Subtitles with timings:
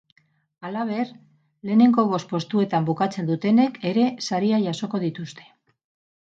[0.69, 1.11] Halaber,
[1.69, 5.51] lehenengo bost postuetan bukatzen dutenek ere sariak jasoko dituzte.